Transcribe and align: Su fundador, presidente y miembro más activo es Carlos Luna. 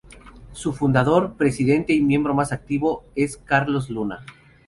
Su 0.51 0.73
fundador, 0.73 1.35
presidente 1.35 1.93
y 1.93 2.01
miembro 2.01 2.33
más 2.33 2.51
activo 2.51 3.05
es 3.15 3.37
Carlos 3.37 3.91
Luna. 3.91 4.25